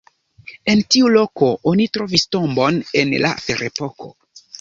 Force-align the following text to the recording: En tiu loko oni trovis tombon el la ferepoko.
En 0.71 0.79
tiu 0.93 1.09
loko 1.15 1.49
oni 1.71 1.85
trovis 1.97 2.23
tombon 2.37 2.79
el 3.03 3.13
la 3.27 3.35
ferepoko. 3.45 4.09